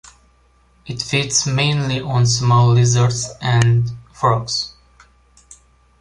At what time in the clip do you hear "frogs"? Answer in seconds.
4.11-4.73